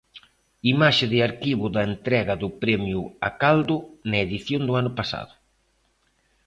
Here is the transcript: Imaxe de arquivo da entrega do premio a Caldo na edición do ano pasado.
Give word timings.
Imaxe 0.73 1.05
de 1.13 1.19
arquivo 1.29 1.65
da 1.75 1.81
entrega 1.91 2.33
do 2.41 2.49
premio 2.63 3.01
a 3.27 3.29
Caldo 3.41 3.77
na 4.09 4.17
edición 4.27 4.61
do 4.67 4.73
ano 4.81 4.91
pasado. 4.99 5.33